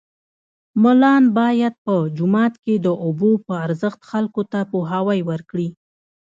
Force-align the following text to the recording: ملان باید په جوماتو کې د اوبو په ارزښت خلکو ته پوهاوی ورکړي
ملان 0.83 1.23
باید 1.37 1.73
په 1.85 1.95
جوماتو 2.17 2.59
کې 2.65 2.75
د 2.85 2.87
اوبو 3.05 3.31
په 3.45 3.53
ارزښت 3.65 3.99
خلکو 4.11 4.41
ته 4.51 4.59
پوهاوی 4.71 5.19
ورکړي 5.29 5.69